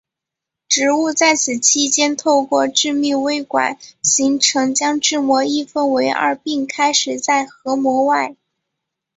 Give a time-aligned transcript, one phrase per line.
[0.67, 8.35] 植物在此期间透过致密微管形成将质膜一分为二并开始在核膜外。